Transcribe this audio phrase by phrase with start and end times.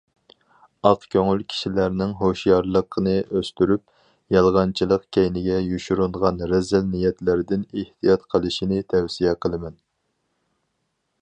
[0.89, 3.83] ئاق كۆڭۈل كىشىلەرنىڭ ھوشيارلىقنى ئۆستۈرۈپ،
[4.37, 9.79] يالغانچىلىق كەينىگە يوشۇرۇنغان رەزىل نىيەتلەردىن ئېھتىيات قىلىشىنى تەۋسىيە قىلىمەن.